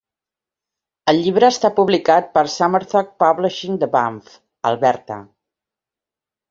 El 1.13 1.19
llibre 1.25 1.49
està 1.55 1.71
publicat 1.81 2.33
per 2.39 2.45
Summerthought 2.55 3.13
Publishing 3.25 3.79
de 3.85 3.93
Banff, 3.99 4.37
Alberta. 4.73 5.25